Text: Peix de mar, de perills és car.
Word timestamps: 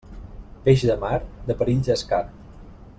Peix 0.67 0.85
de 0.91 0.95
mar, 1.03 1.19
de 1.51 1.57
perills 1.61 1.95
és 1.99 2.05
car. 2.13 2.25